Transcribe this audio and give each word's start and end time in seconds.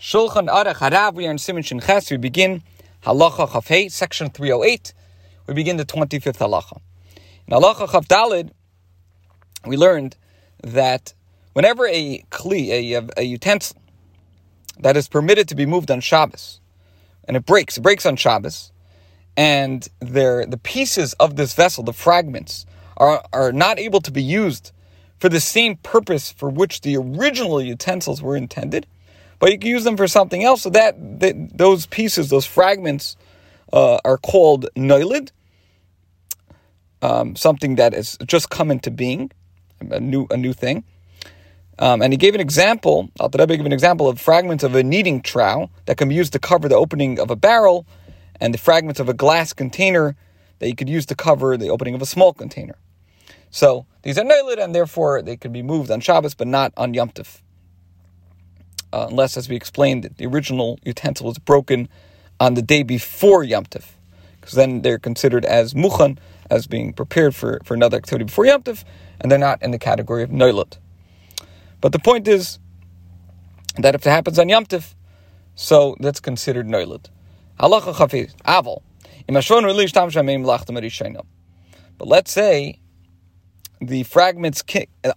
Shulchan 0.00 0.46
Aruch 0.46 0.76
Harav, 0.76 1.14
we 1.14 1.26
are 1.26 1.32
in 1.32 1.38
Siman 1.38 1.64
Shin 1.64 1.80
Ches. 1.80 2.08
We 2.12 2.18
begin 2.18 2.62
Halacha 3.02 3.48
Chafei, 3.48 3.90
section 3.90 4.30
308. 4.30 4.94
We 5.48 5.54
begin 5.54 5.76
the 5.76 5.84
25th 5.84 6.38
Halacha. 6.38 6.80
In 7.48 7.58
Halacha 7.58 7.88
Chav 7.88 8.06
Dalid, 8.06 8.50
we 9.66 9.76
learned 9.76 10.16
that 10.62 11.14
whenever 11.52 11.84
a 11.88 12.22
kli, 12.30 12.68
a, 12.68 13.08
a, 13.16 13.22
utensil, 13.24 13.76
that 14.78 14.96
is 14.96 15.08
permitted 15.08 15.48
to 15.48 15.56
be 15.56 15.66
moved 15.66 15.90
on 15.90 16.00
Shabbos, 16.00 16.60
and 17.24 17.36
it 17.36 17.44
breaks, 17.44 17.76
it 17.76 17.80
breaks 17.80 18.06
on 18.06 18.14
Shabbos, 18.14 18.70
and 19.36 19.88
there, 19.98 20.46
the 20.46 20.58
pieces 20.58 21.14
of 21.14 21.34
this 21.34 21.54
vessel, 21.54 21.82
the 21.82 21.92
fragments, 21.92 22.66
are, 22.98 23.24
are 23.32 23.50
not 23.50 23.80
able 23.80 24.00
to 24.02 24.12
be 24.12 24.22
used 24.22 24.70
for 25.18 25.28
the 25.28 25.40
same 25.40 25.74
purpose 25.74 26.30
for 26.30 26.48
which 26.48 26.82
the 26.82 26.96
original 26.96 27.60
utensils 27.60 28.22
were 28.22 28.36
intended, 28.36 28.86
but 29.38 29.52
you 29.52 29.58
can 29.58 29.70
use 29.70 29.84
them 29.84 29.96
for 29.96 30.08
something 30.08 30.44
else. 30.44 30.62
So 30.62 30.70
that, 30.70 31.20
that 31.20 31.56
those 31.56 31.86
pieces, 31.86 32.30
those 32.30 32.46
fragments, 32.46 33.16
uh, 33.72 33.98
are 34.04 34.18
called 34.18 34.66
noilid, 34.74 35.30
um, 37.02 37.36
something 37.36 37.76
that 37.76 37.92
has 37.92 38.16
just 38.26 38.50
come 38.50 38.70
into 38.70 38.90
being, 38.90 39.30
a 39.90 40.00
new 40.00 40.26
a 40.30 40.36
new 40.36 40.52
thing. 40.52 40.84
Um, 41.78 42.02
and 42.02 42.12
he 42.12 42.16
gave 42.16 42.34
an 42.34 42.40
example. 42.40 43.08
Al 43.20 43.28
Rebbe 43.28 43.56
gave 43.56 43.66
an 43.66 43.72
example 43.72 44.08
of 44.08 44.20
fragments 44.20 44.64
of 44.64 44.74
a 44.74 44.82
kneading 44.82 45.22
trowel 45.22 45.70
that 45.86 45.96
can 45.96 46.08
be 46.08 46.14
used 46.14 46.32
to 46.32 46.40
cover 46.40 46.68
the 46.68 46.74
opening 46.74 47.20
of 47.20 47.30
a 47.30 47.36
barrel, 47.36 47.86
and 48.40 48.52
the 48.52 48.58
fragments 48.58 48.98
of 49.00 49.08
a 49.08 49.14
glass 49.14 49.52
container 49.52 50.16
that 50.58 50.68
you 50.68 50.74
could 50.74 50.88
use 50.88 51.06
to 51.06 51.14
cover 51.14 51.56
the 51.56 51.68
opening 51.68 51.94
of 51.94 52.02
a 52.02 52.06
small 52.06 52.32
container. 52.32 52.76
So 53.50 53.86
these 54.02 54.18
are 54.18 54.24
noilid, 54.24 54.62
and 54.62 54.74
therefore 54.74 55.22
they 55.22 55.36
could 55.36 55.52
be 55.52 55.62
moved 55.62 55.90
on 55.90 56.00
Shabbos, 56.00 56.34
but 56.34 56.48
not 56.48 56.72
on 56.76 56.94
Yom 56.94 57.10
Tov 57.10 57.42
uh, 58.92 59.06
unless, 59.10 59.36
as 59.36 59.48
we 59.48 59.56
explained, 59.56 60.14
the 60.16 60.26
original 60.26 60.78
utensil 60.84 61.26
was 61.26 61.38
broken 61.38 61.88
on 62.40 62.54
the 62.54 62.62
day 62.62 62.82
before 62.82 63.42
Yom 63.42 63.64
Tov, 63.66 63.84
because 64.40 64.54
then 64.54 64.82
they're 64.82 64.98
considered 64.98 65.44
as 65.44 65.74
muchan, 65.74 66.18
as 66.50 66.66
being 66.66 66.92
prepared 66.92 67.34
for, 67.34 67.60
for 67.64 67.74
another 67.74 67.96
activity 67.96 68.24
before 68.24 68.46
Yom 68.46 68.62
Tov, 68.62 68.84
and 69.20 69.30
they're 69.30 69.38
not 69.38 69.62
in 69.62 69.70
the 69.70 69.78
category 69.78 70.22
of 70.22 70.30
noilat. 70.30 70.78
But 71.80 71.92
the 71.92 71.98
point 71.98 72.26
is 72.28 72.58
that 73.76 73.94
if 73.94 74.06
it 74.06 74.10
happens 74.10 74.38
on 74.38 74.48
Yom 74.48 74.66
Tov, 74.66 74.94
so 75.54 75.96
that's 76.00 76.20
considered 76.20 76.66
noilat. 76.66 77.06
Halacha 77.58 77.94
chafiz, 77.94 78.34
aval. 78.42 78.82
But 81.98 82.08
let's 82.08 82.32
say 82.32 82.78
the 83.80 84.02
fragments 84.04 84.64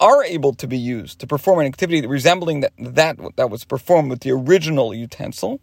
are 0.00 0.24
able 0.24 0.52
to 0.54 0.66
be 0.66 0.78
used 0.78 1.20
to 1.20 1.26
perform 1.26 1.60
an 1.60 1.66
activity 1.66 2.06
resembling 2.06 2.60
that, 2.60 2.72
that 2.78 3.18
that 3.36 3.50
was 3.50 3.64
performed 3.64 4.10
with 4.10 4.20
the 4.20 4.30
original 4.30 4.94
utensil. 4.94 5.60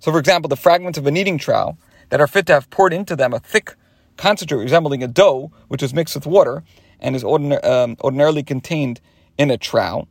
So, 0.00 0.12
for 0.12 0.18
example, 0.18 0.48
the 0.48 0.56
fragments 0.56 0.98
of 0.98 1.06
a 1.06 1.10
kneading 1.10 1.38
trowel 1.38 1.78
that 2.10 2.20
are 2.20 2.26
fit 2.26 2.46
to 2.46 2.52
have 2.52 2.68
poured 2.70 2.92
into 2.92 3.16
them 3.16 3.32
a 3.32 3.38
thick 3.38 3.74
concentrate 4.16 4.58
resembling 4.58 5.02
a 5.02 5.08
dough, 5.08 5.50
which 5.68 5.82
is 5.82 5.94
mixed 5.94 6.14
with 6.14 6.26
water 6.26 6.62
and 7.00 7.16
is 7.16 7.24
um, 7.24 7.96
ordinarily 8.02 8.42
contained 8.42 9.00
in 9.38 9.50
a 9.50 9.56
trowel. 9.56 10.08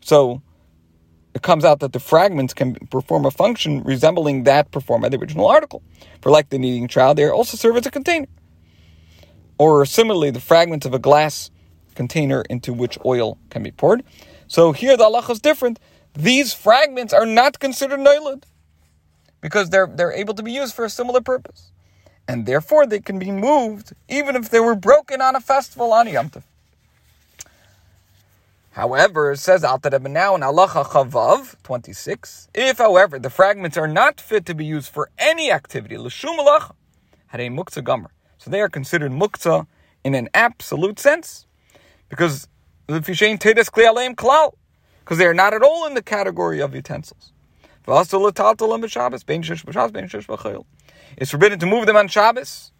So, 0.00 0.42
it 1.34 1.42
comes 1.42 1.64
out 1.64 1.80
that 1.80 1.92
the 1.92 2.00
fragments 2.00 2.54
can 2.54 2.74
perform 2.90 3.24
a 3.24 3.30
function 3.30 3.82
resembling 3.82 4.44
that 4.44 4.70
performed 4.70 5.02
by 5.02 5.08
the 5.08 5.18
original 5.18 5.48
article. 5.48 5.82
For 6.20 6.30
like 6.30 6.50
the 6.50 6.58
kneading 6.58 6.86
trowel, 6.86 7.14
they 7.14 7.28
also 7.28 7.56
serve 7.56 7.76
as 7.76 7.86
a 7.86 7.90
container 7.90 8.28
or 9.64 9.86
similarly 9.86 10.30
the 10.30 10.40
fragments 10.40 10.84
of 10.84 10.92
a 10.92 10.98
glass 10.98 11.50
container 11.94 12.42
into 12.50 12.70
which 12.74 12.98
oil 13.02 13.38
can 13.48 13.62
be 13.62 13.70
poured. 13.70 14.04
So 14.46 14.72
here 14.72 14.94
the 14.94 15.04
halacha 15.04 15.30
is 15.30 15.40
different. 15.40 15.80
These 16.12 16.52
fragments 16.52 17.14
are 17.14 17.24
not 17.24 17.58
considered 17.60 18.00
noilid 18.00 18.42
because 19.40 19.70
they're 19.70 19.90
they're 19.96 20.12
able 20.12 20.34
to 20.34 20.42
be 20.42 20.52
used 20.52 20.74
for 20.74 20.84
a 20.84 20.90
similar 20.90 21.22
purpose, 21.22 21.72
and 22.28 22.44
therefore 22.44 22.84
they 22.86 23.00
can 23.00 23.18
be 23.18 23.30
moved 23.30 23.94
even 24.18 24.36
if 24.36 24.50
they 24.50 24.60
were 24.60 24.76
broken 24.90 25.22
on 25.22 25.34
a 25.34 25.40
festival 25.40 25.94
on 25.94 26.08
Yom 26.08 26.28
Tov. 26.28 26.42
However, 28.72 29.32
it 29.32 29.38
says 29.38 29.64
Alter 29.64 29.90
Rebbe 29.92 30.10
now 30.10 30.34
in 30.34 30.42
Halacha 30.42 30.84
Chavav 30.92 31.56
26, 31.62 32.48
if, 32.54 32.78
however, 32.78 33.20
the 33.20 33.30
fragments 33.30 33.76
are 33.78 33.86
not 33.86 34.20
fit 34.20 34.44
to 34.46 34.54
be 34.54 34.66
used 34.66 34.90
for 34.92 35.10
any 35.16 35.50
activity, 35.50 35.96
l'shum 35.96 36.36
halacha, 36.36 36.72
had 37.28 37.40
a 37.40 37.48
muktzah 37.48 37.84
so 38.44 38.50
they 38.50 38.60
are 38.60 38.68
considered 38.68 39.10
muktzah 39.10 39.66
in 40.04 40.14
an 40.14 40.28
absolute 40.34 40.98
sense, 41.00 41.46
because 42.10 42.46
because 42.86 43.16
they 45.18 45.26
are 45.26 45.34
not 45.34 45.54
at 45.54 45.62
all 45.62 45.86
in 45.86 45.94
the 45.94 46.02
category 46.02 46.60
of 46.60 46.74
utensils. 46.74 47.32
It's 51.16 51.30
forbidden 51.30 51.58
to 51.58 51.66
move 51.66 51.86
them 51.86 51.96
on 51.96 52.08
Shabbos, 52.08 52.72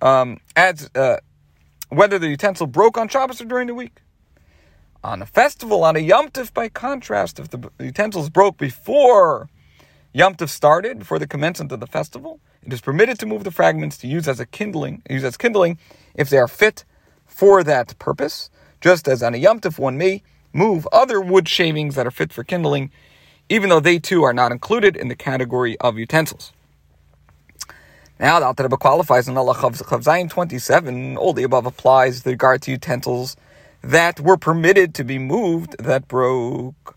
um, 0.00 0.38
as 0.54 0.88
uh, 0.94 1.16
whether 1.88 2.20
the 2.20 2.28
utensil 2.28 2.68
broke 2.68 2.96
on 2.96 3.08
Shabbos 3.08 3.40
or 3.40 3.46
during 3.46 3.66
the 3.66 3.74
week. 3.74 4.00
On 5.02 5.20
a 5.22 5.26
festival, 5.26 5.82
on 5.82 5.96
a 5.96 6.00
Yom 6.00 6.28
Tif, 6.28 6.54
by 6.54 6.68
contrast, 6.68 7.40
if 7.40 7.50
the 7.50 7.70
utensils 7.80 8.30
broke 8.30 8.58
before 8.58 9.48
Yom 10.16 10.36
Tov 10.36 10.48
started, 10.48 11.00
before 11.00 11.18
the 11.18 11.26
commencement 11.26 11.72
of 11.72 11.80
the 11.80 11.88
festival, 11.88 12.38
it 12.62 12.72
is 12.72 12.80
permitted 12.80 13.18
to 13.18 13.26
move 13.26 13.42
the 13.42 13.50
fragments 13.50 13.98
to 13.98 14.06
use 14.06 14.28
as 14.28 14.38
a 14.38 14.46
kindling, 14.46 15.02
use 15.10 15.24
as 15.24 15.36
kindling 15.36 15.76
if 16.14 16.30
they 16.30 16.38
are 16.38 16.46
fit 16.46 16.84
for 17.26 17.64
that 17.64 17.98
purpose. 17.98 18.48
Just 18.80 19.08
as 19.08 19.24
on 19.24 19.34
a 19.34 19.38
Yom 19.38 19.58
Tov, 19.58 19.76
one 19.76 19.98
may 19.98 20.22
move 20.52 20.86
other 20.92 21.20
wood 21.20 21.48
shavings 21.48 21.96
that 21.96 22.06
are 22.06 22.12
fit 22.12 22.32
for 22.32 22.44
kindling, 22.44 22.92
even 23.48 23.70
though 23.70 23.80
they 23.80 23.98
too 23.98 24.22
are 24.22 24.32
not 24.32 24.52
included 24.52 24.96
in 24.96 25.08
the 25.08 25.16
category 25.16 25.76
of 25.80 25.98
utensils. 25.98 26.52
Now, 28.20 28.38
the 28.38 28.46
Alter 28.46 28.68
qualifies 28.68 29.26
in 29.26 29.36
Allah 29.36 29.56
Chav 29.56 30.30
27. 30.30 31.16
All 31.16 31.32
the 31.32 31.42
above 31.42 31.66
applies 31.66 32.22
with 32.22 32.26
regard 32.34 32.62
to 32.62 32.70
utensils 32.70 33.36
that 33.82 34.20
were 34.20 34.36
permitted 34.36 34.94
to 34.94 35.02
be 35.02 35.18
moved 35.18 35.74
that 35.80 36.06
broke. 36.06 36.93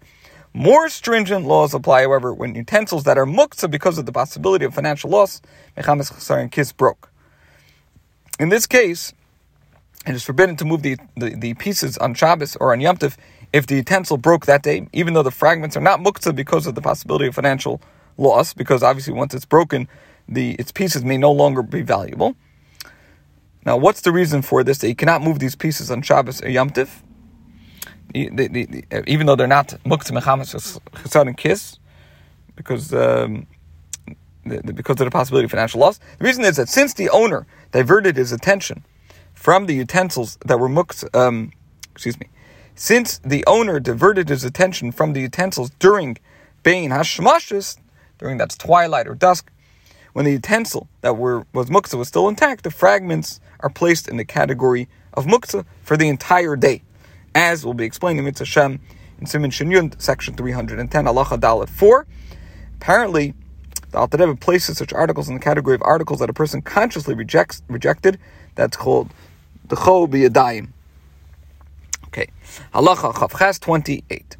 More 0.57 0.89
stringent 0.89 1.45
laws 1.45 1.75
apply, 1.75 2.01
however, 2.01 2.33
when 2.33 2.55
utensils 2.55 3.03
that 3.03 3.15
are 3.15 3.27
muktzah 3.27 3.69
because 3.69 3.99
of 3.99 4.07
the 4.07 4.11
possibility 4.11 4.65
of 4.65 4.73
financial 4.73 5.07
loss, 5.07 5.39
mechames 5.77 6.11
chasar 6.11 6.41
and 6.41 6.51
kiss 6.51 6.71
broke. 6.71 7.11
In 8.39 8.49
this 8.49 8.65
case, 8.65 9.13
it 10.07 10.15
is 10.15 10.23
forbidden 10.23 10.55
to 10.55 10.65
move 10.65 10.81
the, 10.81 10.97
the, 11.15 11.35
the, 11.35 11.53
pieces 11.53 11.95
on 11.99 12.15
Shabbos 12.15 12.55
or 12.55 12.73
on 12.73 12.81
Yom 12.81 12.97
Tov 12.97 13.17
if 13.53 13.67
the 13.67 13.75
utensil 13.75 14.17
broke 14.17 14.47
that 14.47 14.63
day, 14.63 14.87
even 14.93 15.13
though 15.13 15.21
the 15.21 15.29
fragments 15.29 15.77
are 15.77 15.81
not 15.81 15.99
muktzah 15.99 16.35
because 16.35 16.65
of 16.65 16.73
the 16.73 16.81
possibility 16.81 17.27
of 17.27 17.35
financial 17.35 17.79
loss, 18.17 18.55
because 18.55 18.81
obviously 18.81 19.13
once 19.13 19.35
it's 19.35 19.45
broken, 19.45 19.87
the 20.27 20.53
its 20.53 20.71
pieces 20.71 21.05
may 21.05 21.19
no 21.19 21.31
longer 21.31 21.61
be 21.61 21.83
valuable. 21.83 22.35
Now, 23.63 23.77
what's 23.77 24.01
the 24.01 24.11
reason 24.11 24.41
for 24.41 24.63
this? 24.63 24.79
That 24.79 24.87
you 24.87 24.95
cannot 24.95 25.21
move 25.21 25.37
these 25.37 25.55
pieces 25.55 25.91
on 25.91 26.01
Shabbos 26.01 26.41
or 26.41 26.49
Yom 26.49 26.71
Tov? 26.71 27.03
The, 28.13 29.03
even 29.07 29.27
though 29.27 29.35
they're 29.35 29.47
not 29.47 29.69
muktzah 29.85 30.11
mechamas 30.11 31.27
and 31.27 31.37
kiss, 31.37 31.79
because 32.55 32.93
um, 32.93 33.47
because 34.47 34.99
of 34.99 35.05
the 35.05 35.11
possibility 35.11 35.45
of 35.45 35.51
financial 35.51 35.79
loss. 35.79 35.99
The 36.19 36.25
reason 36.25 36.43
is 36.43 36.55
that 36.55 36.69
since 36.69 36.93
the 36.93 37.09
owner 37.09 37.45
diverted 37.71 38.15
his 38.15 38.31
attention 38.31 38.83
from 39.33 39.65
the 39.65 39.75
utensils 39.75 40.37
that 40.45 40.59
were 40.59 40.69
muktzah, 40.69 41.13
um, 41.15 41.51
excuse 41.91 42.19
me, 42.19 42.27
since 42.75 43.19
the 43.19 43.43
owner 43.45 43.79
diverted 43.79 44.29
his 44.29 44.43
attention 44.43 44.91
from 44.91 45.13
the 45.13 45.21
utensils 45.21 45.71
during 45.79 46.17
bein 46.63 46.91
hashmashis, 46.91 47.77
during 48.19 48.37
that 48.37 48.55
twilight 48.57 49.07
or 49.07 49.15
dusk, 49.15 49.51
when 50.13 50.25
the 50.25 50.31
utensil 50.31 50.87
that 51.01 51.17
were 51.17 51.45
was 51.53 51.69
muktzah 51.69 51.97
was 51.97 52.07
still 52.07 52.27
intact, 52.27 52.63
the 52.63 52.71
fragments 52.71 53.39
are 53.59 53.69
placed 53.69 54.07
in 54.07 54.17
the 54.17 54.25
category 54.25 54.87
of 55.13 55.25
muktzah 55.25 55.65
for 55.83 55.97
the 55.97 56.07
entire 56.07 56.55
day 56.55 56.81
as 57.37 57.63
we'll 57.63 57.75
be 57.75 57.85
explaining 57.85 58.17
in 58.17 58.25
Mitzvah 58.25 58.45
Shem 58.45 58.79
in 59.19 59.27
Siman 59.27 59.51
Shinyun, 59.51 60.01
section 60.01 60.33
310, 60.33 61.05
Halacha 61.05 61.39
Dalet 61.39 61.69
4. 61.69 62.07
Apparently, 62.77 63.35
the 63.91 63.99
Alter 63.99 64.17
Rebbe 64.17 64.35
places 64.35 64.79
such 64.79 64.91
articles 64.91 65.29
in 65.29 65.35
the 65.35 65.39
category 65.39 65.75
of 65.75 65.83
articles 65.83 66.19
that 66.19 66.31
a 66.31 66.33
person 66.33 66.63
consciously 66.63 67.13
rejects 67.13 67.61
rejected. 67.67 68.19
That's 68.55 68.75
called 68.75 69.11
the 69.67 69.75
Cho 69.75 70.07
B'Yadayim. 70.07 70.69
Okay. 72.07 72.27
Halacha 72.73 73.13
Chavchas 73.13 73.59
28. 73.59 74.35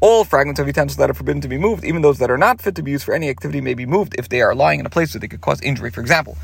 All 0.00 0.24
fragments 0.24 0.58
of 0.58 0.66
utensils 0.66 0.96
that 0.96 1.10
are 1.10 1.14
forbidden 1.14 1.42
to 1.42 1.48
be 1.48 1.58
moved, 1.58 1.84
even 1.84 2.00
those 2.00 2.16
that 2.20 2.30
are 2.30 2.38
not 2.38 2.62
fit 2.62 2.74
to 2.76 2.82
be 2.82 2.92
used 2.92 3.04
for 3.04 3.12
any 3.12 3.28
activity, 3.28 3.60
may 3.60 3.74
be 3.74 3.84
moved 3.84 4.14
if 4.18 4.30
they 4.30 4.40
are 4.40 4.54
lying 4.54 4.80
in 4.80 4.86
a 4.86 4.90
place 4.90 5.12
where 5.12 5.20
they 5.20 5.28
could 5.28 5.42
cause 5.42 5.60
injury. 5.60 5.90
For 5.90 6.00
example, 6.00 6.38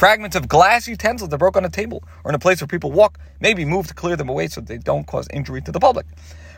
Fragments 0.00 0.34
of 0.34 0.48
glass 0.48 0.88
utensils 0.88 1.28
that 1.28 1.36
broke 1.36 1.58
on 1.58 1.64
a 1.66 1.68
table 1.68 2.02
or 2.24 2.30
in 2.30 2.34
a 2.34 2.38
place 2.38 2.62
where 2.62 2.66
people 2.66 2.90
walk 2.90 3.18
may 3.38 3.52
be 3.52 3.66
moved 3.66 3.90
to 3.90 3.94
clear 3.94 4.16
them 4.16 4.30
away 4.30 4.48
so 4.48 4.62
they 4.62 4.78
don't 4.78 5.06
cause 5.06 5.28
injury 5.30 5.60
to 5.60 5.70
the 5.70 5.78
public. 5.78 6.06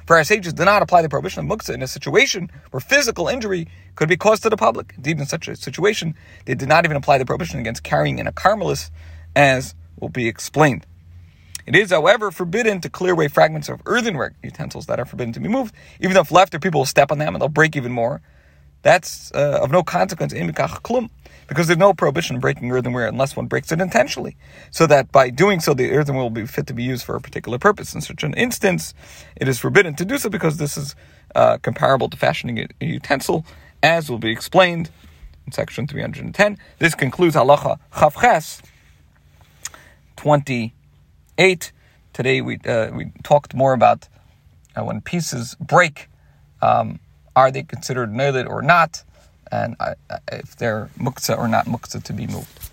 For 0.07 0.17
our 0.17 0.23
sages 0.23 0.53
do 0.53 0.65
not 0.65 0.81
apply 0.81 1.03
the 1.03 1.09
prohibition 1.09 1.41
of 1.41 1.51
muktzah 1.51 1.75
in 1.75 1.83
a 1.83 1.89
situation 1.89 2.53
where 2.71 2.79
physical 2.79 3.27
injury 3.27 3.67
could 3.97 4.09
be 4.09 4.17
caused 4.17 4.45
to 4.45 4.49
the 4.49 4.57
public. 4.57 4.93
Indeed, 4.95 5.19
in 5.19 5.27
such 5.27 5.49
a 5.49 5.57
situation, 5.57 6.15
they 6.45 6.55
did 6.55 6.69
not 6.69 6.85
even 6.85 6.97
apply 6.97 7.19
the 7.19 7.27
prohibition 7.27 7.59
against 7.59 7.83
carrying 7.83 8.21
in 8.21 8.29
a 8.29 8.33
carmelis, 8.33 8.93
as 9.35 9.75
will 9.99 10.09
be 10.09 10.29
explained. 10.29 10.87
It 11.67 11.75
is, 11.75 11.91
however, 11.91 12.31
forbidden 12.31 12.81
to 12.83 12.89
clear 12.89 13.15
away 13.15 13.27
fragments 13.27 13.69
of 13.69 13.83
earthenware 13.87 14.37
utensils 14.45 14.87
that 14.87 15.01
are 15.01 15.05
forbidden 15.05 15.33
to 15.33 15.41
be 15.41 15.49
moved, 15.49 15.75
even 15.99 16.17
if 16.17 16.31
left, 16.31 16.53
people 16.61 16.83
will 16.83 16.87
step 16.87 17.11
on 17.11 17.19
them 17.19 17.35
and 17.35 17.43
they'll 17.43 17.49
break 17.49 17.75
even 17.75 17.91
more. 17.91 18.23
That's 18.83 19.33
uh, 19.33 19.61
of 19.63 19.71
no 19.71 19.83
consequence 19.83 20.33
in 20.33 20.53
klum, 20.53 21.09
because 21.49 21.67
there's 21.69 21.79
no 21.79 21.95
prohibition 21.95 22.41
breaking 22.41 22.71
earthenware 22.71 23.07
unless 23.07 23.37
one 23.37 23.47
breaks 23.47 23.71
it 23.73 23.81
intentionally. 23.81 24.37
So 24.71 24.87
that 24.87 25.13
by 25.13 25.31
doing 25.31 25.61
so, 25.61 25.75
the 25.75 25.91
earthenware 25.93 26.25
will 26.25 26.31
be 26.31 26.47
fit 26.47 26.67
to 26.67 26.75
be 26.75 26.83
used 26.83 27.05
for 27.05 27.15
a 27.15 27.21
particular 27.21 27.59
purpose. 27.59 27.95
In 27.95 28.01
such 28.01 28.25
an 28.25 28.35
instance, 28.35 28.95
it 29.37 29.49
is 29.49 29.59
forbidden 29.59 29.95
to 29.97 30.05
do 30.05 30.19
so 30.19 30.29
because 30.29 30.57
this 30.57 30.77
is 30.77 30.95
uh, 31.35 31.59
comparable 31.59 32.09
to 32.09 32.17
fashioning 32.17 32.59
a, 32.81 32.85
utensil, 32.85 33.45
as 33.83 34.11
will 34.11 34.19
be 34.19 34.31
explained 34.31 34.91
in 35.47 35.53
section 35.53 35.87
310. 35.87 36.59
This 36.79 36.95
concludes 36.95 37.37
halacha 37.37 37.79
chavches 37.93 38.63
28. 40.17 41.73
Today 42.13 42.41
we 42.41 42.59
uh, 42.67 42.91
we 42.93 43.13
talked 43.23 43.55
more 43.55 43.73
about 43.73 44.09
uh, 44.77 44.85
when 44.85 45.01
pieces 45.01 45.57
break. 45.61 46.09
Um, 46.61 47.01
are 47.35 47.51
they 47.51 47.63
considered 47.63 48.13
noted 48.13 48.47
or 48.47 48.63
not? 48.63 49.05
And 49.51 49.77
if 50.31 50.57
they're 50.57 50.89
muktzah 50.99 51.37
or 51.37 51.49
not 51.49 51.67
muktzah 51.67 52.03
to 52.05 52.13
be 52.13 52.27
moved. 52.27 52.72